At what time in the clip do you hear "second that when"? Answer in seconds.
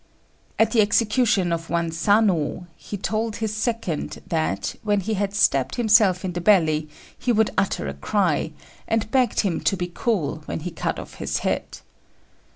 3.55-5.01